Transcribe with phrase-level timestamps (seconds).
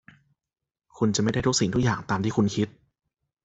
[0.97, 2.67] คุณจะไม่ได้ทุกสิ่งทุกอย่างตามที่คุณคิด